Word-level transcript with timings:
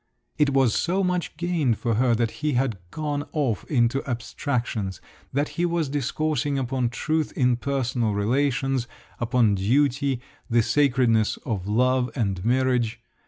It 0.39 0.49
was 0.49 0.73
so 0.73 1.03
much 1.03 1.37
gained 1.37 1.77
for 1.77 1.93
her 1.93 2.15
that 2.15 2.31
he 2.41 2.53
had 2.53 2.79
gone 2.89 3.23
off 3.33 3.63
into 3.65 4.03
abstractions, 4.09 4.99
that 5.31 5.49
he 5.49 5.63
was 5.67 5.89
discoursing 5.89 6.57
upon 6.57 6.89
truth 6.89 7.31
in 7.33 7.55
personal 7.55 8.15
relations, 8.15 8.87
upon 9.19 9.53
duty, 9.53 10.19
the 10.49 10.63
sacredness 10.63 11.37
of 11.45 11.67
love 11.67 12.09
and 12.15 12.43
marriage…. 12.43 12.99